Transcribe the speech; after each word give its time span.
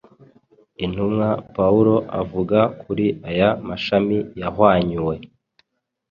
Intumwa 0.85 1.27
Pawulo 1.55 1.95
avuga 2.21 2.59
kuri 2.81 3.05
aya 3.29 3.49
mashami 3.67 4.17
yahwanyuwe 4.41 5.15